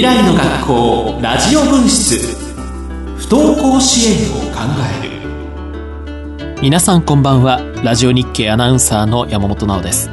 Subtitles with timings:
[0.00, 2.34] 未来の学校ラジオ分室。
[3.18, 4.60] 不登校支援を考
[5.02, 6.62] える。
[6.62, 7.60] 皆さんこんばんは。
[7.84, 10.08] ラジオ日経アナウンサーの山本直です。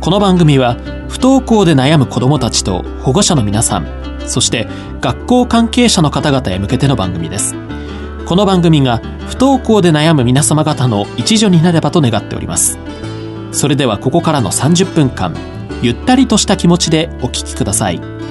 [0.00, 0.78] この番組は
[1.10, 3.86] 不登校で悩む子どもたちと保護者の皆さん
[4.26, 4.66] そして
[5.02, 7.54] 学校関係者の方々へ向けての番組です。
[8.24, 12.78] この番組が不登校で悩む皆様方の一助になればと願っております。
[13.52, 15.36] それではここからの30分間
[15.82, 18.21] ゆったりとした気持ちでお聞きください。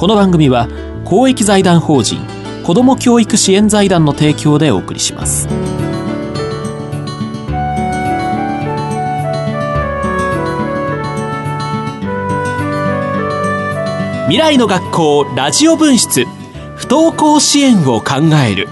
[0.00, 0.66] この番組は
[1.04, 2.26] 公益財団法人
[2.64, 5.46] 子ども教育支援財団の提供でお送りします。
[14.24, 16.24] 未来の学校ラジオ分室
[16.76, 18.68] 不登校支援を考える。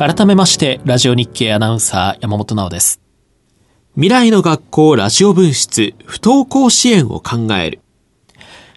[0.00, 3.00] 改めましてラジオ日経アナウンサー山本直です。
[3.94, 7.80] 未来の学校ラジオ分室不登校支援を考える。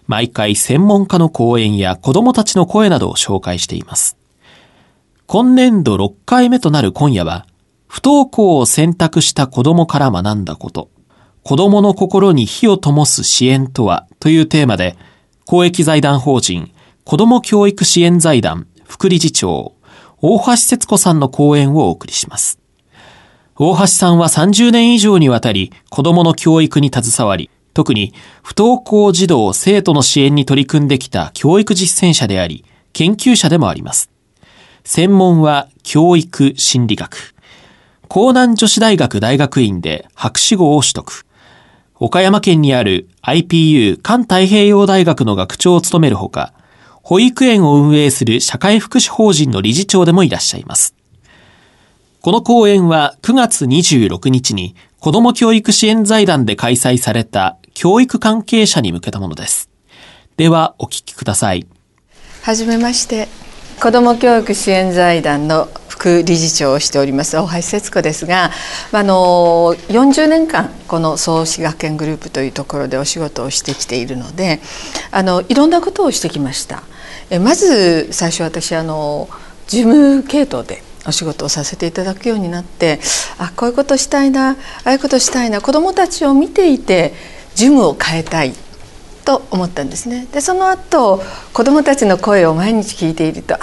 [0.06, 4.16] 毎回専門家の講演や子供たちの声などを紹介しています。
[5.26, 7.46] 今年度6回目となる今夜は、
[7.86, 10.90] 不登校を選択した子供から学んだこと、
[11.42, 14.96] 子供の心に火を灯す支援とはというテーマで、
[15.46, 16.72] 公益財団法人
[17.04, 19.74] 子供教育支援財団副理事長、
[20.20, 22.58] 大橋節子さんの講演をお送りします。
[23.56, 34.10] 大橋さんは30年以上にわたり子供の教育に携わり、特に不登校児童生徒の支援に取り組んできた教育実践者であり、研究者でもあります。
[34.84, 37.34] 専門は教育心理学。
[38.08, 41.26] 江南女子大学大学院で博士号を取得。
[41.96, 46.52] 岡山県にある IPU 環太平洋大学の学長を務めるほか、
[47.02, 50.94] 保育園を運営する社会福祉法人の理事長でもいらっしゃいます。
[52.20, 59.68] この講演は9月26日に子ども教育支援財団で開催された教育関係者に向けたものです。
[60.36, 61.66] ではお聞きください。
[62.42, 63.28] はじめまして、
[63.82, 68.50] 子ども教育支援財団の副理事長をしております大橋節子ですが、
[68.92, 74.60] あの40年間この創志学園グループというところでお仕事をしてきているので、
[75.10, 76.84] あのいろんなことをしてきました。
[77.30, 79.28] えまず最初私あの
[79.66, 83.00] 事務系統でお仕事をさせていただくようになって
[83.38, 87.12] あこういうことしたいなああいうことしたいな子どもたちを見ていて
[87.54, 88.52] ジムを変えたい
[89.24, 91.22] と思ったんですねでその後
[91.52, 93.58] 子どもたちの声を毎日聞いているとあ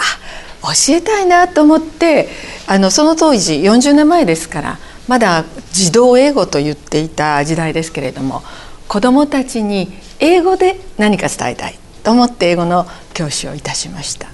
[0.62, 2.28] 教えたいなと思って
[2.66, 8.42] あのその当時40年前ですからまだ児童英語と言っていた時代ですけれども
[8.88, 9.88] 子どもたちに
[10.20, 14.28] 英語で何か伝えたいと思って英語の教師をいたしました。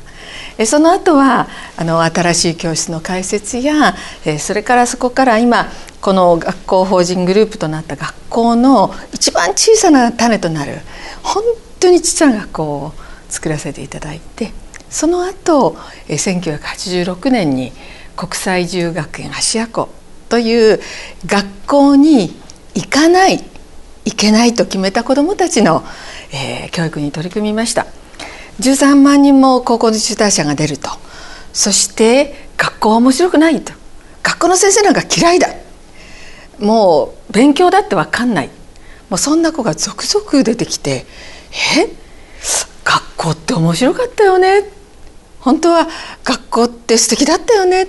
[0.66, 3.94] その後はあの新しい教室の開設や
[4.38, 5.68] それからそこから今
[6.00, 10.78] この学校法人グループとなった学校の一番小さな種となる
[11.22, 11.42] 本
[11.78, 12.92] 当にちっちゃな学校を
[13.28, 14.52] 作らせていただいて
[14.90, 15.76] その後
[16.08, 17.72] 1986年に
[18.16, 19.88] 国際自由学園芦屋校
[20.28, 20.80] という
[21.26, 22.34] 学校に
[22.74, 23.44] 行かない
[24.04, 25.84] 行けないと決めた子どもたちの、
[26.32, 27.86] えー、教育に取り組みました。
[28.60, 30.90] 13万人も高校の中退者が出ると。
[31.52, 33.72] そして学校は面白くないと。
[34.22, 35.48] 学校の先生なんか嫌いだ。
[36.58, 38.50] もう勉強だって分かんない。
[39.08, 41.06] もうそんな子が続々出てきて
[41.76, 41.88] え？
[42.84, 44.64] 学校って面白かったよね。
[45.40, 45.86] 本当は
[46.24, 47.86] 学校って素敵だったよね。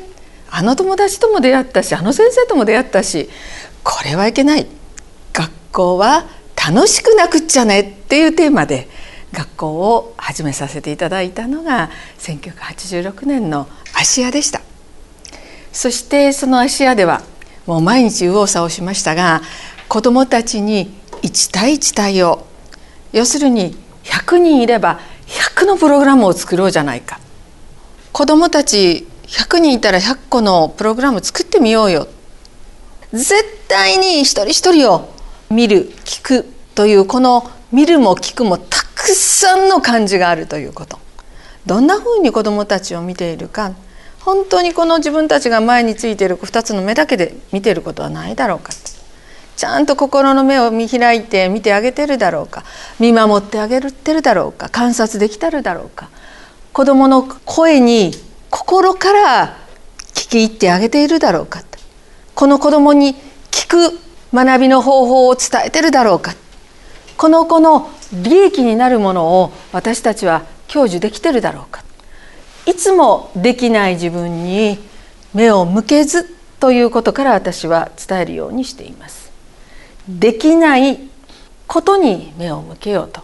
[0.51, 3.29] あの友達とも出会ったしあの先生とも出会ったし
[3.83, 4.67] これはいけない。
[5.33, 6.25] 学校は
[6.55, 8.87] 楽しくなくっちゃねっていうテーマで
[9.33, 14.61] 学校を始めさせていただいたのが1986年の芦屋でした。
[15.71, 17.21] そしてその芦屋では
[17.65, 19.41] もう毎日右往左往しましたが
[19.87, 20.91] 子どもたちに
[21.21, 22.47] 1対1対応
[23.11, 27.19] 要するに100人いれば100のプログラムを作ろうじゃないか。
[28.11, 32.07] 子どもたち100人いたら100個のプログラム作ってみようよ。
[33.13, 35.13] 絶対に一人一人を
[35.49, 36.45] 見る聞く
[36.75, 40.99] というこの見るも聞くもたくさんの漢字があるということ。
[41.65, 43.73] どんなふうに子どもたちを見ているか。
[44.21, 48.73] 本当にこの自分たちが前についている2つの目だけで見ていることはないだろうか。
[49.55, 52.63] ちゃんと心の目を見開いて見てあげてるだろうか。
[52.99, 54.69] 見守ってあげてるだろうか。
[54.69, 56.09] 観察できたるだろうか。
[56.73, 58.11] 子どもの声に
[58.49, 59.57] 心から
[60.13, 61.63] 聞き入ってあげているだろうか
[62.35, 63.15] この子どもに
[63.51, 63.99] 聞く
[64.33, 66.33] 学びの方法を伝えてるだろうか
[67.19, 71.83] この子の利益になるものを私たちは享受できてるだろうか。
[72.65, 74.79] いつもできない自分に
[75.33, 76.23] 目を向けず
[76.61, 79.33] ということから私は伝えるようにしています。
[80.07, 80.97] できない
[81.67, 83.21] ことに目を向けようと。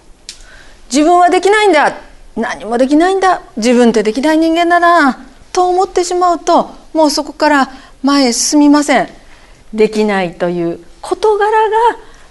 [0.92, 1.96] 自分はできないんだ。
[2.36, 3.44] 何もできないんだ。
[3.56, 5.26] 自分ってできない人間だな。
[5.54, 7.70] と思ってしまうともうそこから
[8.04, 9.08] 前へ進みません。
[9.74, 11.78] できないという事柄が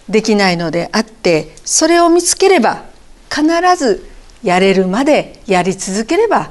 [0.08, 2.84] できないのであってそれを見つければ
[3.30, 3.44] 必
[3.76, 4.06] ず
[4.42, 6.50] やれるまでやり続ければ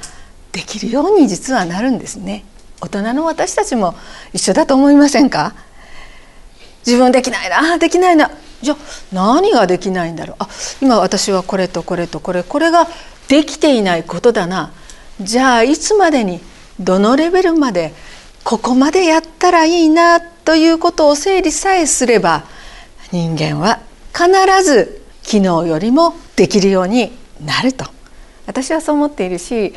[0.51, 2.43] できるように実はなるんですね。
[2.81, 3.95] 大人の私たちも
[4.33, 5.53] 一緒だと思いませんか？
[6.85, 8.29] 自分できないなできないな。
[8.61, 8.77] じゃあ
[9.13, 10.35] 何ができないんだろう？
[10.39, 10.49] あ
[10.81, 12.87] 今私はこれとこれとこれこれが
[13.27, 14.73] できていないことだな。
[15.21, 16.41] じゃあいつまでに
[16.79, 17.93] どのレベルまで
[18.43, 22.43] ここまでやったらいいなということを整理さえすれば
[23.13, 23.79] 人間は
[24.11, 24.27] 必
[24.63, 27.11] ず昨日よりもできるように
[27.45, 27.85] なると。
[28.47, 29.71] 私はそう思っているし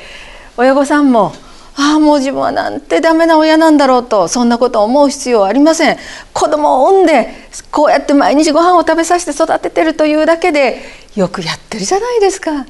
[0.57, 1.35] 親御さんも
[1.77, 5.99] ああもう自分はなんてダメな親なんだろうとそんなことを思う必要はありません。
[6.33, 7.29] 子供を産んで
[7.71, 10.81] こうやって毎日ご飯を食べさせて育ててるというだけで
[11.15, 12.65] よくやってるじゃないですか。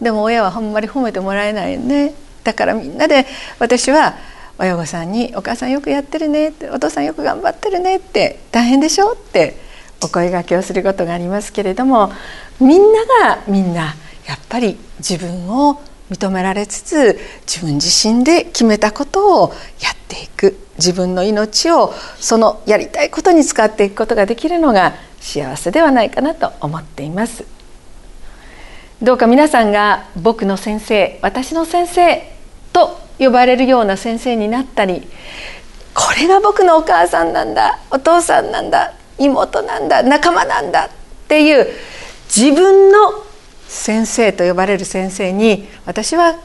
[0.00, 2.14] でも親はあんまり褒めてもらえないね。
[2.44, 3.26] だからみんなで
[3.58, 4.16] 私は
[4.58, 9.67] 親御さんに「お母さんよくやってるね」って「お父さんよく頑張ってるね」って「大変でしょ?」って
[10.02, 12.12] お声がけをすることがありますけれども
[12.60, 13.94] みんながみんな
[14.26, 15.80] やっぱり自分を
[16.10, 19.48] 認められつつ自分自身で決めたことを
[19.80, 20.68] やっていく。
[20.78, 27.44] 自分の命をそのやりたいことに使っていくことができるのが幸せではないかなと思っています。
[29.02, 32.32] どうか皆さんが僕の先生私の先生
[32.72, 35.02] と呼ばれるような先生になったり
[35.94, 40.90] これが僕のお母さんなんだお父さんなんだ妹なんだ仲間なんだっ
[41.28, 41.66] ていう
[42.34, 43.24] 自分の
[43.66, 46.36] 先生と呼ばれる先生に私は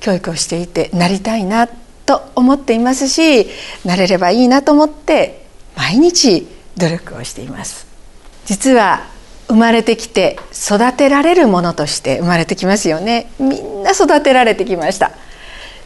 [0.00, 3.48] 教育をしていてなりたいなと思っていますし
[3.84, 5.46] なれればいいなと思って
[5.76, 6.46] 毎日
[6.76, 7.86] 努力をしています。
[8.44, 9.06] 実は
[9.48, 13.30] 生まれてきて育てられるものとして生まれてきますよね。
[13.38, 15.12] みんな育てられてきました。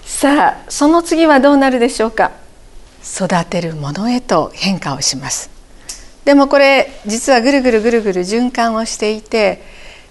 [0.04, 2.32] さあその次はどうなるでしょうか。
[3.02, 5.59] 育てるものへと変化をします。
[6.24, 9.62] でもこれ実はぐるぐるぐるぐる循環をしていて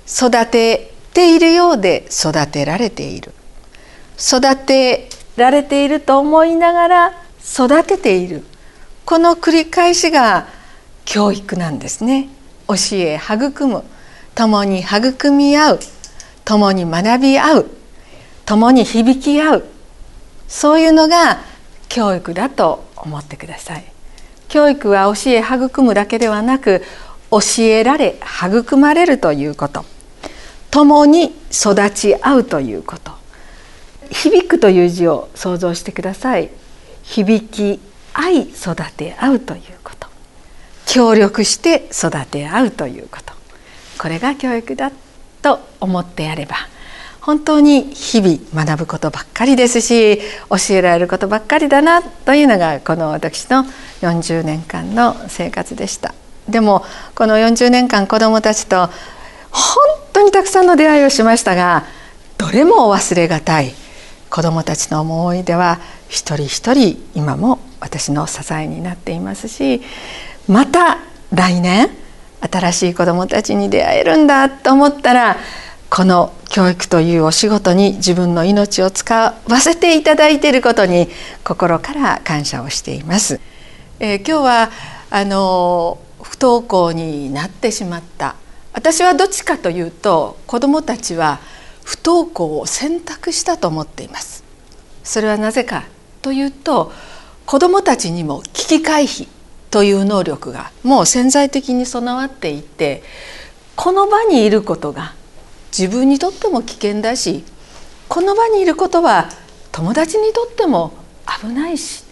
[0.07, 3.33] 育てているようで育てられている。
[4.19, 8.43] 育てられていると思いながら育てている。
[9.05, 10.47] この繰り返しが
[11.05, 12.29] 教育なんですね。
[12.67, 13.83] 教え育む。
[14.35, 15.79] 共に育み合う。
[16.45, 17.69] 共に学び合う。
[18.45, 19.65] 共に響き合う。
[20.47, 21.39] そういうのが
[21.87, 23.83] 教育だと思ってください。
[24.49, 26.83] 教育は教え育むだけではなく
[27.31, 29.85] 教えられ育まれるということ。
[30.71, 33.11] 共に育ち合うということ。
[34.11, 36.49] 響くという字を想像してください。
[37.03, 37.79] 響き
[38.13, 40.07] 合い育て合うということ。
[40.85, 43.33] 協力して育て合うということ。
[43.99, 44.91] これが教育だ
[45.41, 46.55] と思ってやれば
[47.21, 50.19] 本当に日々学ぶことばっかりですし
[50.49, 53.65] 教えられることばっかりだなというのがこの私の
[54.01, 56.13] 40年間の生活でした。
[56.47, 56.83] でも
[57.15, 58.87] この40年間子どもたちと
[59.51, 59.75] 本
[60.13, 61.85] 当にたくさんの出会いをしましたが
[62.37, 63.73] どれも忘れがたい。
[64.29, 69.81] 子どもたちの思い出は一人一人今も私の支えになっていますし
[70.47, 70.99] また
[71.31, 71.89] 来年
[72.41, 75.37] 新しい子どもたちに出会えるんだと思ったら
[75.89, 81.07] この教育というお仕事に自分の命を使わせていただいていることに
[81.43, 83.39] 心から感謝をしています。
[83.99, 84.71] えー、今日は
[85.09, 88.35] あの不登校になってしまった
[88.73, 91.39] 私はどっちかというと子どもたちは
[91.83, 94.43] 不登校を選択したと思っています
[95.03, 95.85] それはなぜか
[96.21, 96.91] というと
[97.45, 99.27] 子どもたちにも危機回避
[99.71, 103.03] という能力がもう潜在的に備わっていて
[103.75, 105.13] この場にいることが
[105.77, 107.43] 自分にとっても危険だし
[108.07, 109.29] この場にいることは
[109.71, 110.93] 友達にとっても
[111.41, 112.03] 危ないし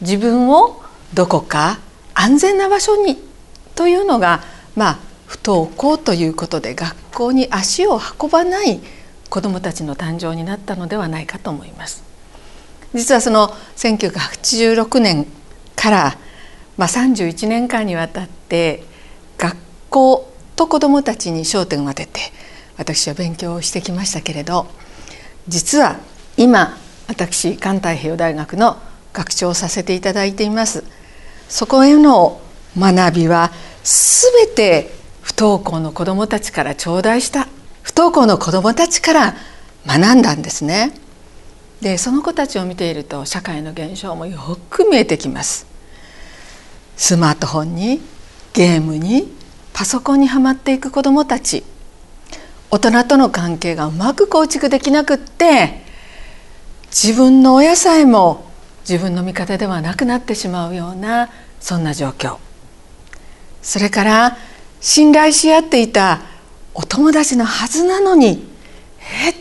[0.00, 0.82] 自分を
[1.14, 1.78] どこか
[2.14, 3.18] 安全な場所に
[3.74, 4.42] というのが
[4.74, 8.80] まあ不登校ということで学校に足を運ばない
[9.28, 12.04] 子どもたちの誕生になったのではないかと思います。
[12.94, 15.26] 実はその1986年
[15.74, 16.18] から、
[16.76, 18.84] まあ、31年間にわたって
[19.36, 19.56] 学
[19.90, 22.20] 校と子どもたちに焦点を当てて
[22.76, 24.66] 私は勉強をしてきましたけれど
[25.48, 25.96] 実は
[26.36, 26.76] 今
[27.08, 28.76] 私環太平洋大学の
[29.12, 30.84] 学長をさせていただいています
[31.48, 32.40] そこへの
[32.78, 33.50] 学びは
[33.84, 34.90] 全て
[35.22, 37.48] 不登校の子どもたちから頂戴した
[37.82, 39.34] 不登校の子どもたちから
[39.86, 40.92] 学んだんですね。
[41.80, 45.66] でその子たちを見ていると社会の現象もよく見えてきます。
[46.96, 48.00] スマートフォンに
[48.54, 49.32] ゲームに
[49.72, 51.62] パソコンにはまっていく子どもたち
[52.70, 55.82] 大人との関係がうまく構築できなくって
[56.86, 58.46] 自分の親さえも
[58.88, 61.30] 自分の味方ではなくなってしまうような
[61.60, 62.38] そんな状況。
[63.62, 64.36] それから
[64.80, 66.20] 信頼し合っていた
[66.74, 68.46] お友達のはずなのに
[69.00, 69.34] え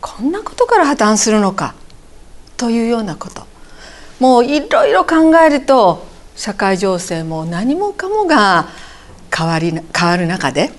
[0.00, 1.74] こんなことから破綻するのか
[2.56, 3.46] というようなこと。
[4.18, 8.68] もういろいろ考えると社会情勢も何もかもが
[9.34, 10.70] 変わり変わる中で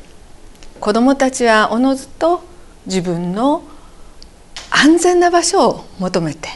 [0.81, 2.41] 子どもたちはおのずと
[2.87, 3.63] 自分の
[4.71, 6.49] 安全な場所を求めて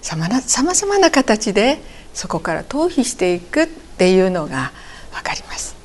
[0.00, 1.78] さまざまな形で
[2.14, 4.70] そこから逃避していくっていうのが
[5.12, 5.76] 分かります。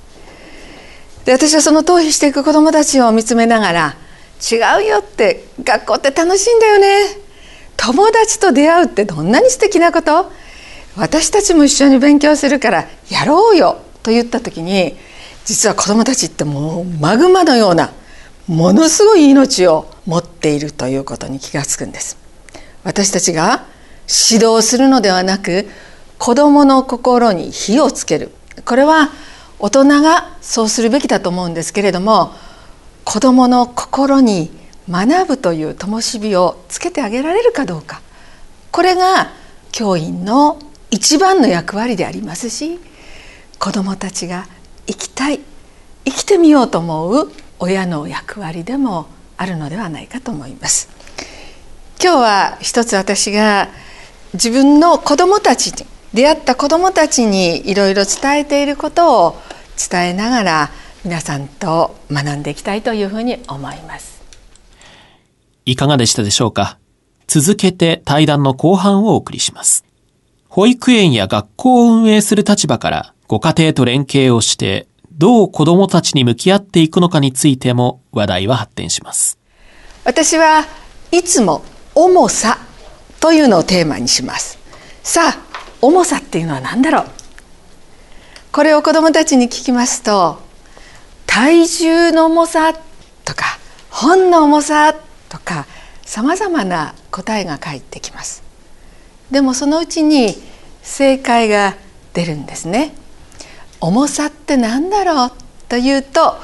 [1.25, 3.95] で私はその逃避していく子どもたちを見つめながら
[4.51, 7.17] 違うよって学校って楽しいんだよね
[7.77, 10.31] 友達と出会うってどんなに素敵なこと
[10.97, 14.95] 私たちも一緒に勉強するからやろうよと言った時に
[15.45, 17.91] 実は子どもたちってもうマグマのような
[18.47, 22.17] ものすごい命を持っているということに気がつくんです。
[22.83, 23.65] 私たちが
[24.31, 25.67] 指導するのではなく
[26.17, 28.31] 子どもの心に火をつける。
[28.65, 29.09] これは
[29.59, 32.33] 大人がそうするべきだと思うんですけれども
[33.05, 34.51] 子どもの心に
[34.89, 38.01] 学ぶという灯火をつけてあげられるかどうか。
[38.71, 39.31] これが
[39.71, 40.59] 教員の
[40.91, 42.79] 一番の役割でありますし
[43.59, 44.47] 子どもたちが
[44.87, 45.39] 生きたい。
[46.05, 50.89] 生きてみようと思う親の役割でもあるのではないかと思います。
[52.01, 53.69] 今日は一つ私が
[54.33, 59.41] 自分の子どもたちに出会った子どもたちにいろいろ伝えていることを
[59.89, 60.69] 伝えながら
[61.05, 64.21] 皆さんと学んでいきたいというふうに思います。
[65.65, 66.77] いかがでしたでしょうか？
[67.27, 69.85] 続けて対談の後半をお送りします。
[70.49, 79.39] 保育園や学校を運営する立場からご家庭と連携をしてどう子どもたちに向き合っていくのかについても話題は発展します。
[80.03, 80.65] 私は
[81.11, 81.63] いつも
[81.95, 82.59] 重さ
[83.19, 84.59] というのをテーマにします。
[85.01, 85.37] さあ
[85.81, 87.05] 重さっていうのは何だろう？
[88.51, 90.37] これを子どもたちに聞きますと
[91.25, 92.71] 体重の重さ
[93.25, 93.45] とか
[93.89, 94.93] 本の重さ
[95.29, 95.65] とか
[96.03, 98.43] さまざまな答えが返ってきます。
[99.31, 100.35] でもそのうちに
[100.83, 101.73] 正解が
[102.13, 102.93] 出るんですね。
[103.83, 105.31] 重さって何だろう？
[105.67, 106.37] というと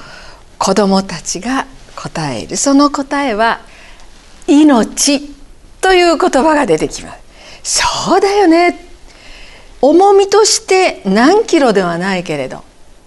[0.57, 1.65] 子どもたちが
[1.95, 2.57] 答える。
[2.57, 3.61] その答えは
[4.45, 5.21] 命
[5.79, 7.13] という言葉が出てきま
[7.63, 7.81] す。
[7.81, 8.85] そうだよね。
[9.81, 12.65] 重みとして何キロではないけれど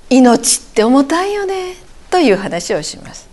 [0.09, 1.75] 命って重たいよね。
[2.11, 3.29] という話をします。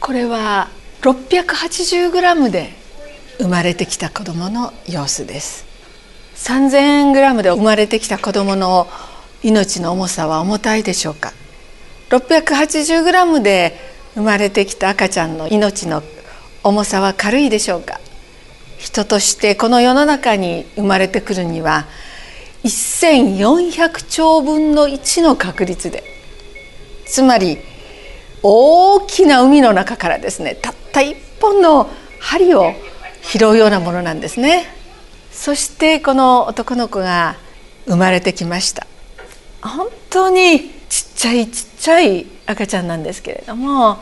[0.00, 0.70] これは
[1.02, 2.72] 680g で
[3.38, 5.64] 生まれてきた子どもの様子です。
[6.34, 8.88] 3000g で生まれてきた子どもの
[9.42, 11.32] 命の重さは重たいでしょうか
[12.10, 13.76] ？680g で
[14.14, 16.02] 生まれてきた赤ちゃんの命の
[16.62, 18.00] 重さは軽いでしょうか？
[18.78, 21.86] 人としてこの世の中に生まれてくるには
[22.64, 26.02] 1400兆分の1の確率で
[27.06, 27.58] つまり
[28.42, 32.72] 大きな海の中からですねたった一本の針を
[33.22, 34.66] 拾うようなものなんですね。
[35.30, 37.36] そしてこの男の子が
[37.86, 38.86] 生まれてきました。
[39.62, 43.98] 本当にちっちゃいちっちゃい赤ちゃんなんですけれども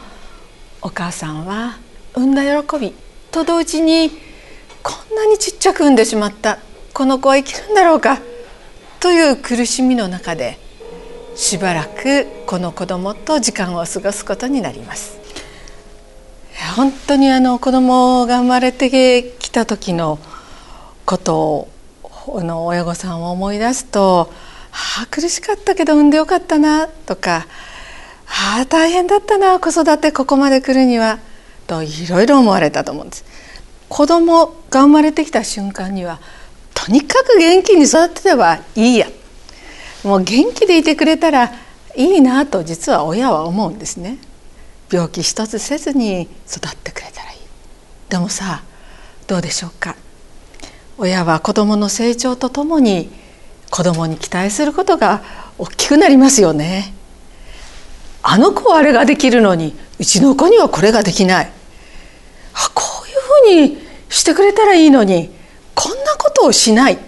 [0.80, 1.78] お母さんは
[2.14, 2.94] 産んだ喜び
[3.30, 4.10] と同時に
[4.82, 6.58] こんなにちっちゃく産んでしまった
[6.94, 8.20] この子は生きるんだろうか
[9.00, 10.58] という苦しみの中で
[11.36, 15.18] しばらくこの子供と時間を過ごすことになります。
[16.74, 20.18] 本当にあの子供が生まれてきた時の
[21.04, 21.68] こと
[22.26, 24.32] をの親御さんを思い出すと
[24.72, 27.46] 「ああ苦しかったけど産んでよかったな」とか
[28.28, 31.18] 「ああ大変だったな子育てここまで来るには」
[31.66, 33.24] といろいろ思われたと思うんです。
[33.88, 36.20] 子供が生まれてきた瞬間には
[36.74, 39.08] とにかく元気に育てればいいや。
[40.04, 41.52] もう元気でいてくれたら
[41.96, 44.18] いいなと実は親は思うんですね。
[44.90, 47.38] 病気一つせずに育ってくれたらいい。
[48.08, 48.62] でもさ
[49.26, 49.96] どうでしょうか。
[50.96, 53.10] 親は子どもの成長とともに
[53.70, 55.22] 子どもに期待することが
[55.58, 56.94] 大きくなりますよね。
[58.22, 61.52] あの子はあれができるのにうちの子にはこれができない。
[62.54, 65.30] あこういうふうにしてくれたらいいのに
[65.74, 66.98] こんなことをしない。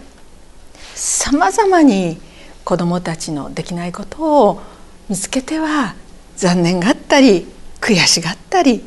[0.95, 2.21] さまざまに
[2.65, 4.63] 子どもたちのできないことを
[5.09, 5.95] 見つけては
[6.37, 7.47] 残念があったり
[7.81, 8.85] 悔しがったり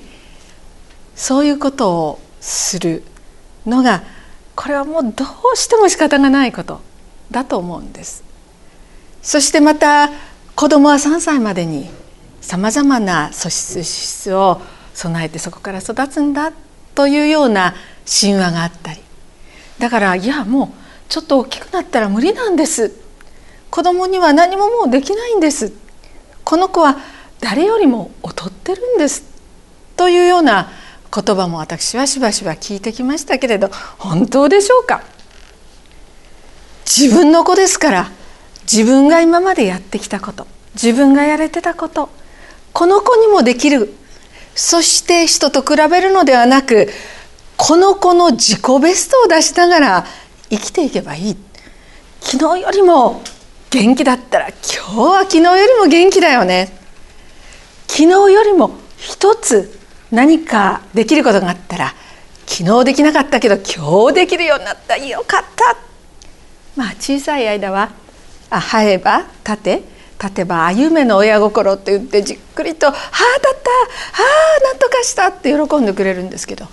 [1.16, 3.04] そういうことをする
[3.66, 4.04] のが
[4.56, 6.82] これはもうどうしても仕方がないこと。
[7.32, 8.24] だと思うんです。
[9.22, 10.10] そしてまた
[10.56, 11.90] 子供は3歳までに
[12.42, 14.62] さまざまな素質資質を
[14.94, 16.52] 備えてそこから育つんだ
[16.94, 17.74] というような
[18.06, 19.00] 神話があったり。
[19.80, 20.70] だからいやもう
[21.10, 22.92] ちょっと大きくなったら無理なんです。
[23.72, 25.74] 子供には何ももうできないんです。
[26.44, 26.98] この子は
[27.40, 29.24] 誰よりも劣ってるんです。
[29.96, 30.70] というような
[31.14, 35.04] 言葉も私はしばしば聞いてきましたけれど本当でしょうか？
[36.96, 38.12] 自分の子ですから
[38.72, 40.46] 自分が今までやってきたこと
[40.76, 42.10] 自分がやれてたこと
[42.72, 43.94] この子にもできる。
[44.56, 46.90] そして人と比べるのではなく
[47.58, 50.06] この子の自己ベストを出しながら
[50.52, 51.38] 生きていけばいい。
[52.22, 53.24] 昨日よりも
[53.72, 56.78] 元気だったら今日は昨日よりも元気だよね。
[57.88, 59.80] 昨日よりも一つ
[60.12, 61.96] 何かできることがあったら
[62.46, 64.96] 昨日できなかったけど今日できるようになった。
[64.98, 65.93] よかった。
[66.76, 67.92] まあ小さい間は
[68.50, 69.84] あ生えば立て
[70.20, 74.30] 立てば歩めの親心って言ってじっくりと「はあだったは
[74.62, 76.68] あなんとかした」って喜んでくれるんですけど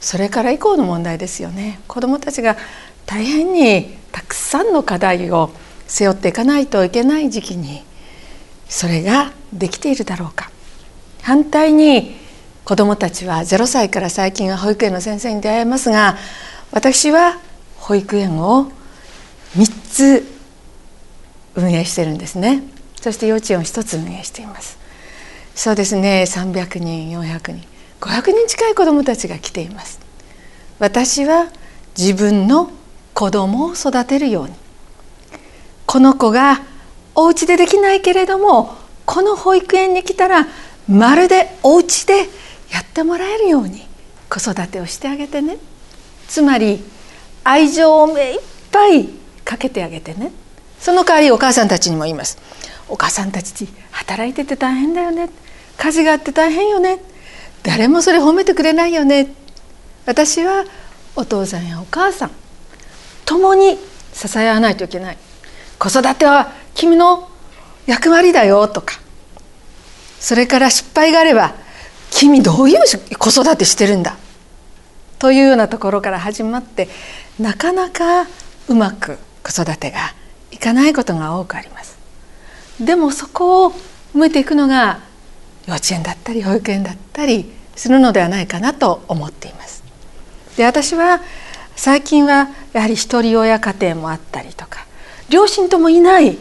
[0.00, 1.80] それから以降の問題ですよね。
[1.88, 2.56] 子どもたちが
[3.06, 5.50] 大変にたくさんの課題を
[5.86, 7.84] 背負っていかないといけない時期に
[8.68, 10.50] それができているだろうか。
[11.22, 12.16] 反対に
[12.64, 16.16] 子どもたちは0歳から最近は保育園の先生に出会えますが
[16.70, 17.38] 私は
[17.76, 18.70] 保育園を
[19.56, 20.26] 3つ
[21.54, 22.62] 運営してるんですね。
[23.00, 24.78] そして幼稚園を1つ運営しています。
[25.54, 26.24] そうですね。
[26.26, 27.64] 300人400人
[28.00, 30.00] 500人近い子どもたちが来ています。
[30.78, 31.48] 私は
[31.96, 32.70] 自分の
[33.14, 34.54] 子供を育てるように。
[35.86, 36.62] この子が
[37.14, 38.74] お家でできないけれども
[39.06, 40.48] この保育園に来たら
[40.88, 42.16] まるでお家で
[42.72, 43.86] やってもらえるように
[44.28, 45.58] 子育てをしてあげてね。
[46.26, 46.82] つまり
[47.44, 48.40] 愛情を目いっ
[48.72, 49.08] ぱい
[49.44, 50.32] かけてあげてね。
[50.80, 52.38] その代わりお母さんたちにも言います。
[52.88, 55.30] お母さんたち働いてて大変だよね。
[55.78, 57.00] 家事があって大変よね。
[57.62, 59.28] 誰もそれ褒めてくれないよね。
[60.06, 60.64] 私は
[61.16, 62.30] お父さんやお母さん。
[63.24, 63.78] 共に
[64.12, 65.18] 支え合わないといけない。
[65.78, 67.28] 子育ては君の
[67.86, 69.00] 役割だよとか。
[70.20, 71.54] それから失敗があれば
[72.10, 72.78] 君どういう
[73.18, 74.16] 子育てしてるんだ。
[75.18, 76.88] というようなところから始まって
[77.38, 78.26] なかなか
[78.68, 80.14] うまく子育てが
[80.50, 81.96] いかないことが多くあります。
[82.80, 83.70] でもそこを
[84.14, 85.00] 埋めていくのが
[85.66, 89.84] 幼稚園だったり保育園だったりするのではないかなと思っています。
[90.56, 91.20] で私は
[91.76, 94.86] 最近はやはり一人親家庭もあったりとか
[95.28, 96.38] 両親ともいない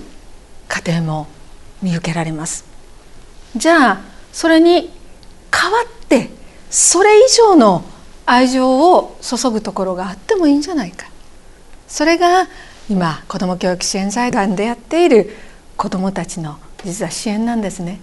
[0.68, 1.28] 家庭も
[1.82, 2.66] 見受けられます。
[3.56, 4.90] じゃあそれに
[5.52, 6.30] 代わって
[6.70, 7.84] それ以上の
[8.26, 11.08] 愛情を注ぐところがあってもいいんじゃないか。
[11.88, 12.48] それが
[12.90, 15.36] 今子ども教育支援財団でやっている
[15.78, 18.00] 子どもたちの実は支援なんですね。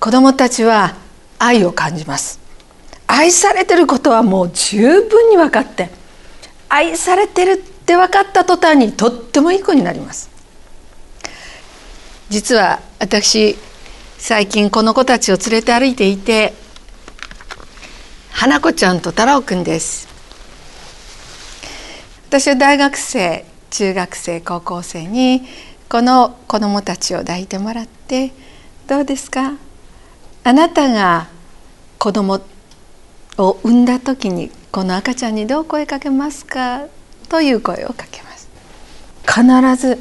[0.00, 0.96] 子どもたちは
[1.38, 2.40] 愛を感じます。
[3.06, 5.90] 愛されてることはもう十分に分かって
[6.68, 10.30] 愛されてるって分かった途端にとってもいい子になります。
[12.30, 13.56] 実は私
[14.18, 16.54] 最近この子たちを連れて歩いていて
[18.30, 20.08] 花子ちゃんと太郎くんです。
[22.28, 25.42] 私は大学生中学生高校生に
[25.88, 28.32] この子どもたちを抱いてもらって
[28.86, 29.54] 「どうですか？
[30.44, 31.28] あなたが
[31.98, 32.40] 子供
[33.38, 36.82] を産んだ時にこの赤ちゃんにどう声かけますか?」
[37.30, 38.48] という声をかけます。
[39.26, 39.98] 必ず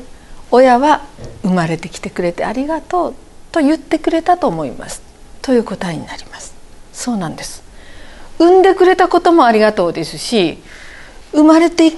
[0.52, 1.02] 親は
[1.44, 3.16] 生まれてきてくれてありがとう。
[3.54, 5.02] と言ってくれたと思います。
[5.42, 6.54] という答えになります。
[6.92, 7.64] そうなんです。
[8.40, 10.58] 産んでくれたこともありがとうですし
[11.32, 11.94] 生まれて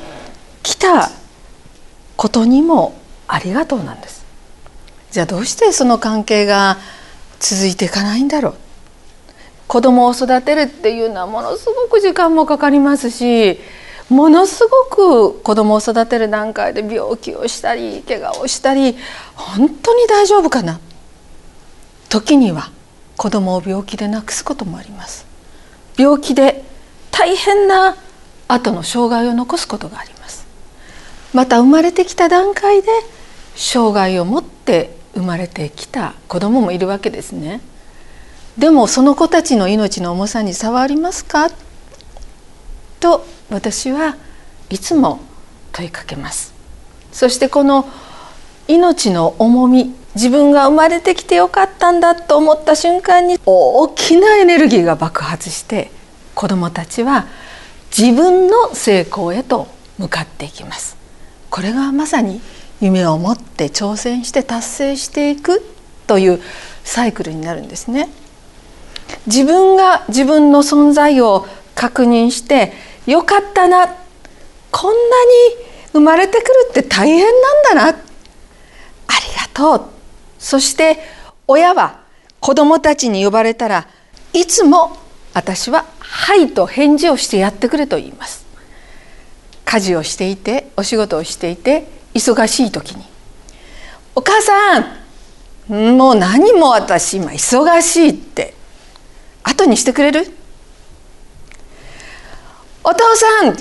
[0.62, 1.10] きた
[2.16, 2.94] ことにも
[3.28, 4.26] ありがとうなんです。
[5.12, 6.78] じゃあどうしてその関係が
[7.40, 8.56] 続いていかないんだろう？
[9.68, 13.60] 子供を育てるっていうのはものすごく時間もかかりますし
[14.10, 18.96] ものすごく子供を育てる段階で病気をしたり怪我をしたり
[19.36, 20.80] 本当に大丈夫かな？
[22.10, 22.72] 時には
[23.18, 25.26] 子供を病気で亡くすこともあります。
[25.98, 26.64] 病気で
[27.12, 27.96] 大変な
[28.48, 30.13] 後の障害を残すことがあります。
[31.34, 32.88] また生まれてきた段階で
[33.56, 37.62] 障害を持って生まれてきた子供もいるわけですね。
[38.58, 41.50] でもその子たちの命の重さに差はありますか？
[43.00, 44.16] と私は
[44.70, 45.20] いつも
[45.72, 46.54] 問いかけます。
[47.12, 47.88] そしてこの
[48.68, 55.92] 命の重み自分が生まれてきてよかったんだと思った瞬間に大きなエネルギーが爆発して
[56.36, 57.26] 子どもたちは
[57.96, 59.68] 自分の成功へと
[59.98, 61.03] 向かっていきます。
[61.54, 62.42] これがまさに
[62.82, 65.62] 夢を持って挑戦して達成していく
[66.08, 66.42] という
[66.84, 68.10] サイクルになるんですね。
[69.28, 72.74] 自分が自分の存在を確認して
[73.06, 73.86] よかったな
[74.72, 77.88] こんなに生まれてくるって大変なんだな。
[77.90, 79.90] ありがとう。
[80.40, 80.98] そして
[81.48, 82.00] 親は
[82.40, 83.88] 子供たちに呼ばれたら
[84.34, 84.98] いつも
[85.36, 88.43] 私は「はい」と返事をしてやってくれと言います。
[89.66, 93.04] 家事をしていてお仕事をしていて忙しい時に
[94.16, 98.54] 「お母さんもう何も私今忙しい」って。
[99.46, 100.32] 後にしてくれる？
[102.82, 103.58] お父さん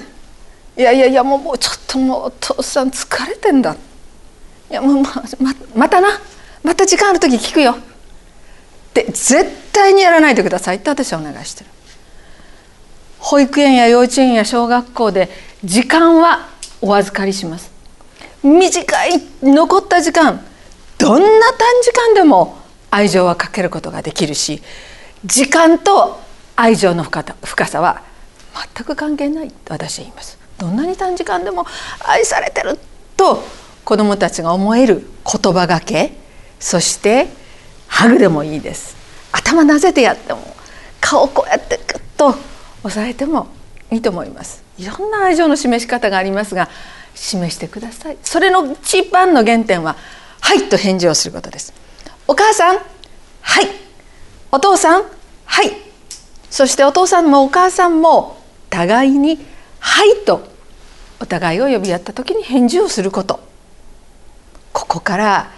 [0.80, 3.74] いやいやいやもうもうちょっともうお父さん疲れてんだ。
[4.70, 5.10] いやもうま
[5.40, 6.20] ままたな。
[6.62, 7.72] また時間ある時聞くよ。
[7.72, 7.76] っ
[8.94, 11.70] て絶対にやらないでくださいって私はお願いしてる。
[13.18, 15.28] 保育園や幼稚園や小学校で
[15.64, 16.48] 時間は
[16.81, 17.70] お預かりします。
[18.42, 20.44] 短い残った時間
[20.98, 22.59] どんな短時間でも
[22.90, 24.61] 愛情はかけることができるし
[25.25, 26.20] 時間と
[26.57, 28.03] 愛情の深さは
[28.75, 30.38] 全く関係ないと私は言います。
[30.59, 31.64] どんなに短時間でも
[32.05, 32.79] 愛されてる
[33.16, 33.42] と
[33.85, 36.12] 子どもたちが思える言葉がけ
[36.59, 37.29] そして
[37.87, 38.96] ハグでもいいです。
[39.31, 40.40] 頭なぜてやっても
[41.01, 42.35] 顔こうやってグッと
[42.83, 43.46] 押さえても
[43.92, 44.64] いいと思います。
[44.78, 46.68] いろんな愛情の示し方がありますが
[47.14, 48.16] 示してください。
[48.22, 49.96] それの一番の原点は
[50.40, 51.74] 「はい」と返事をすることです。
[52.26, 52.78] お母さん
[53.42, 53.68] はい。
[54.50, 55.05] お父さん
[55.44, 55.72] はい。
[56.50, 58.38] そしてお父さんもお母さんも
[58.70, 59.44] 互いに
[59.78, 60.42] 「はい」と
[61.20, 63.40] お互いを呼び合った時に返事をすること。
[64.72, 65.50] ここから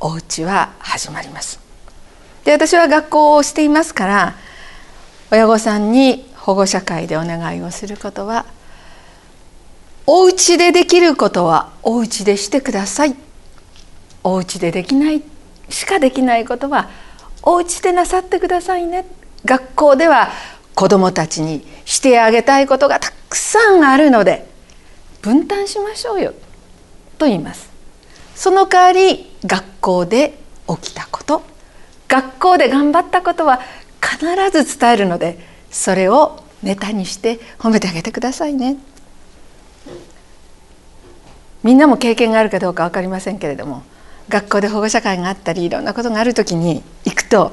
[0.00, 1.60] お家は始まります。
[2.44, 4.34] で私は学校をしていますから
[5.30, 8.46] 親御さんに保護者会でお願いをすることは
[10.06, 13.14] お家でできることはお家でしてください。
[14.24, 15.22] お家でできない
[15.68, 16.90] しかできないことは
[17.42, 19.06] お家でなさってくださいね。
[19.44, 20.30] 学校では
[20.74, 24.48] 子どもたちにしてあげたいことがたくさんあるので
[25.20, 26.34] 分担しましょうよ。
[27.18, 27.70] と言います。
[28.34, 31.42] その代わり学校で起きたこと。
[32.08, 33.60] 学校で頑張ったことは
[34.00, 38.76] 必ず伝えるのでそれをネタにして褒めてあげてくださいね。
[41.64, 43.82] みんなも経験があるかどうか分かりませんけれども
[44.28, 47.52] 学校で保護者会があったりいろんなことがある時に行くと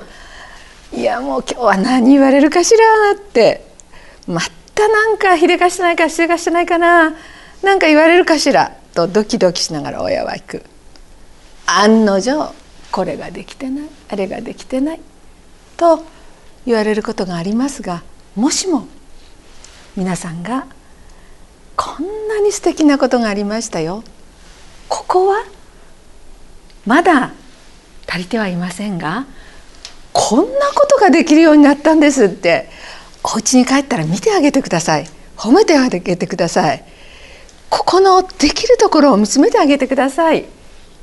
[0.91, 3.65] いやもう今日は何言われるかしらって
[4.27, 4.41] ま
[4.73, 7.13] たなんかひれかしてないかしれかしてないかな
[7.62, 10.63] なんか言われるかしらとドキドキしながら親は行く。
[11.67, 12.51] 案の定
[12.91, 14.99] これができてないあれができてない
[15.77, 16.03] と
[16.65, 18.03] 言われることがありますが
[18.35, 18.87] もしも
[19.95, 20.67] 皆さんが
[21.75, 24.03] こんなに素敵なことがありましたよ。
[24.87, 25.43] ここは
[26.85, 27.31] まだ
[28.07, 29.25] 足りてはいませんが
[30.13, 32.69] こんなことができるようになったんですって。
[33.21, 35.05] お家に帰ったら見てあげてください。
[35.35, 36.83] 褒めてあげてください。
[37.69, 40.45] ここのできるところを見つめてあげてください。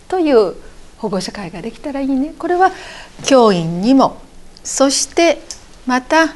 [0.09, 0.55] という
[0.99, 2.35] 保護者会ができたらいいね。
[2.39, 2.73] これは
[3.25, 4.19] 教員にも。
[4.65, 5.43] そして
[5.87, 6.35] また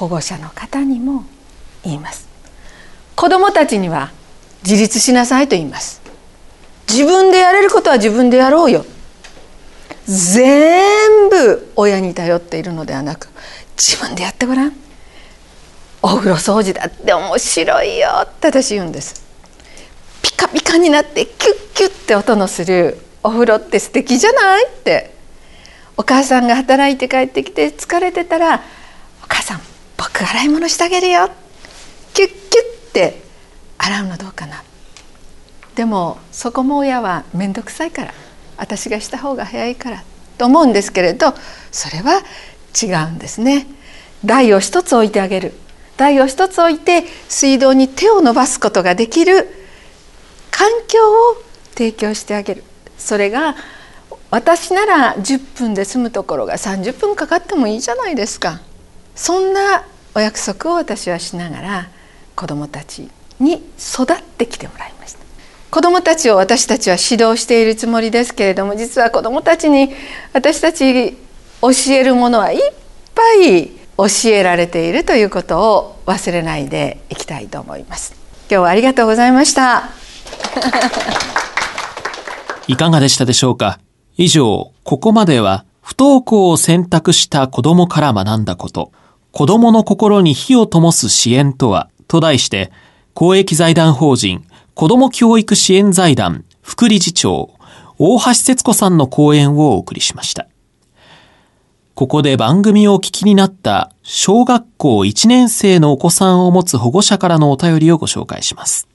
[0.00, 1.24] 保護者の方にも
[1.84, 2.26] 言います。
[3.16, 4.12] 子どもたちには
[4.64, 6.00] 自立しなさいと言います。
[6.88, 8.86] 自分でやれることは自分でやろうよ。
[10.06, 13.28] 全部親に頼っているのではなく
[13.76, 14.72] 自分でやってごらん。
[16.00, 18.08] お風呂掃除だって面白いよ。
[18.22, 19.22] って私言うんです。
[20.22, 24.66] ピカピカになってキュッキュッて音のするお風呂って素敵じゃない？
[24.66, 25.14] って。
[25.98, 28.62] お母さんが働いて帰ってきて疲れてたら
[29.22, 29.60] 「お母さん
[30.00, 31.28] 僕洗い物してあげるよ」
[32.14, 32.38] キュッキュ
[32.88, 33.22] ッて。
[33.82, 34.62] 洗うのどうかな。
[35.74, 38.14] でもそこも親は面倒くさいから。
[38.58, 40.04] 私がした方が早いから。
[40.36, 41.34] と思うんですけれど
[41.70, 42.22] それは
[42.80, 43.66] 違うんですね。
[44.24, 45.54] 台を一つ置いてあげる。
[45.96, 49.48] 台を一つ置いて水道に手を伸ばすことができる。
[50.50, 50.98] 環境
[51.30, 51.42] を
[51.74, 52.64] 提供してあげる。
[52.98, 53.56] それが
[54.30, 58.60] 私なら10分で済むところが30分かかってもいいじゃないですか。
[59.14, 61.88] そんなお約束を私はしながら
[62.34, 65.20] 子どもたちに育ってきてもらいました。
[65.70, 69.92] 子どもたちを私たちは指導しているつもりですけれども実は子どもたちに
[70.32, 71.16] 私たち
[71.62, 72.58] 教えるものはいっ
[73.14, 78.14] ぱい教えられているということを忘れないでいきたいと思います。
[78.50, 79.90] 今日はありがとうございました。
[82.66, 83.78] いかがでしたでしょうか？
[84.16, 88.92] 以上ここまでは不登校を選択した子供から学んだこと
[89.32, 92.72] 子供の心に火を灯す支援とはと題して
[93.14, 97.50] 公益財団法人子ども教育支援財団副理事長、
[97.98, 100.46] 大橋節子さんの講演をお送りしました。
[101.94, 108.88] ここで番組をお聞きになった小学校1年生のお子さんを持つ保護者からのお便りをご紹介します。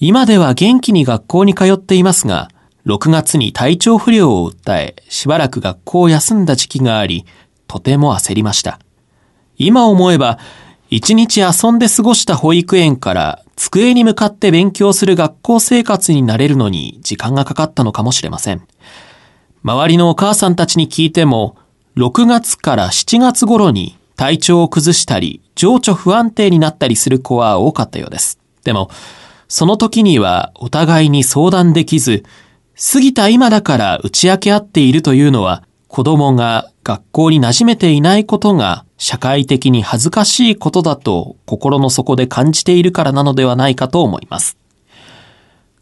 [0.00, 2.50] 今では元気に学校に通っていますが、
[2.88, 7.26] 6月に体調不良を訴え、しばらく学校を休んだ時期があり、
[7.66, 8.80] とても焦りました。
[9.58, 10.38] 今思えば、
[10.88, 18.66] 一日遊んで過ごした保育園から机に向かって勉強する学校生活になれるのに時間がかかったのかもしれません。
[19.62, 21.58] 周りのお母さんたちに聞いても、
[21.98, 28.38] 6月から7月頃に体調を崩したり、情緒不安定になったりする子は多かったようです。
[28.64, 28.88] でも、
[29.46, 32.24] その時にはお互いに相談できず、
[32.80, 44.56] 過ぎた今だから打ち明け合っているというのは、子供が学校に馴染めていないことが社会的に恥ずかしいことだと心の底で感じているからなのではないかと思います。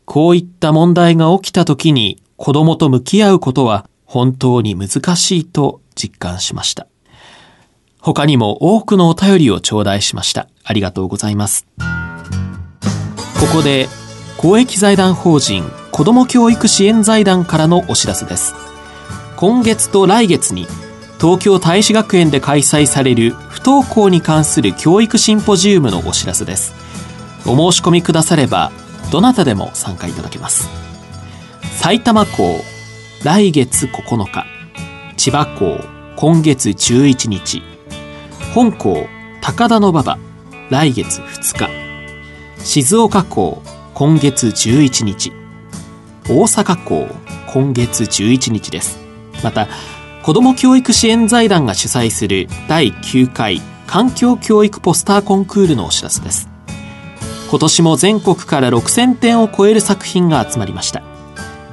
[0.06, 6.86] こういった問題が起きた時に子供と向き合うことは本当に難しいと実感しました。
[8.00, 10.48] 他にも多くのお便りを頂戴しました。
[10.64, 11.66] ありがとうございます。
[11.78, 13.88] ここで
[14.38, 15.64] 公益財団法人
[15.96, 18.52] 子ども教育支援財団からのお知らせです。
[19.36, 20.66] 今月と来月に
[21.18, 26.74] 東京大使学園で開催される不登校に関する教育シンポジウムのお知らせです。
[27.46, 28.72] お申し込みくだされば
[29.10, 30.68] どなたでも参加いただけます。
[31.78, 32.60] 埼玉校
[33.24, 34.44] 来月9日
[35.16, 35.80] 千葉港
[36.16, 37.62] 今月11日
[38.54, 39.06] 本校
[39.40, 40.18] 高田馬場
[40.68, 43.62] 来月2日静岡港
[43.94, 45.45] 今月11日
[46.28, 47.06] 大阪港
[47.46, 48.98] 今月11日です。
[49.44, 49.68] また
[50.24, 56.48] 子ども教育支援財団が主催する第9回環境教育ポスターコンクールのお知らせです。
[57.48, 61.04] 今年も全国から6000点を超える作品が集まりました。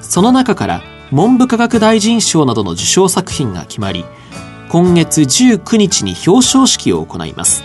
[0.01, 4.05] その中から文部科学大臣賞などの受賞作品が決まり
[4.69, 7.63] 今月19日に表彰式を行います。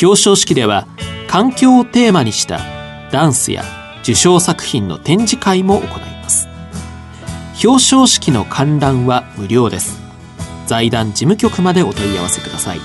[0.00, 0.86] 表彰式では
[1.26, 2.60] 環境をテーマにした
[3.10, 3.64] ダンスや
[4.08, 6.48] 受賞作品の展示会も行います。
[7.62, 10.00] 表彰式の観覧は無料です。
[10.66, 12.80] 財団事務局までお問い合わせください。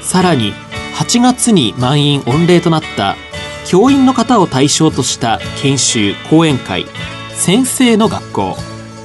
[0.00, 0.52] さらに
[0.94, 3.16] 8月に満員御礼となった
[3.66, 6.86] 教員の方を対象とした研修講演会
[7.34, 8.56] 先生の学校。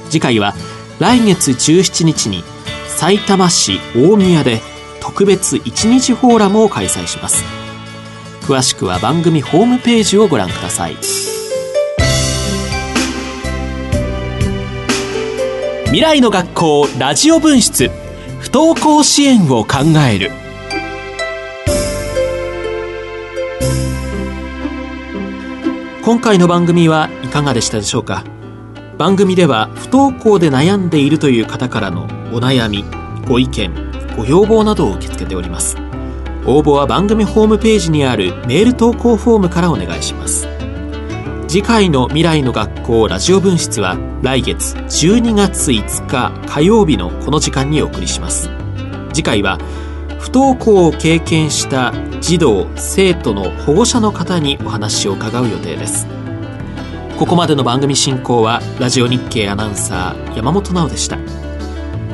[0.08, 0.54] 次回は
[1.00, 2.44] 来月17日に
[2.86, 4.60] さいたま市大宮で
[5.00, 7.42] 特別一日フォーラムを開催します。
[8.50, 10.96] 詳しくは番組ホームページをご覧ください。
[15.84, 17.92] 未来の学校ラジオ分室。
[18.40, 19.76] 不登校支援を考
[20.10, 20.32] える。
[26.02, 28.24] 今回の番組はいかがでしたでしょうか？
[28.98, 32.84] 番組では不登校で悩んでいるという方からのお悩み
[33.28, 35.76] ご意見ご要望などを受け付けております。
[36.52, 40.48] 応募は番組ホームページにあるメール投稿フォームからお願いします。
[41.46, 48.50] 次回の未来の学校ラジオ分室は来月12月5日火曜日のこの時間にお送りします。
[49.12, 49.58] 次回は
[50.18, 56.08] 不登校を経験した児童生徒の保護者の方にお話を伺う予定です。
[57.16, 61.16] ここまでの番組進行はラジオ日経アナウンサー山本直でした。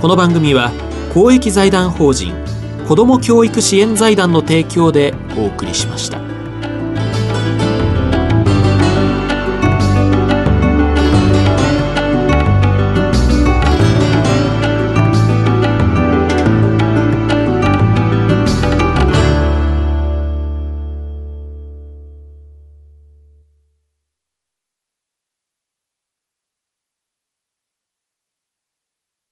[0.03, 0.73] この番組は
[1.15, 2.35] 公益財団法人
[2.87, 6.36] 子ども教育支援財団の提供でお送りしました。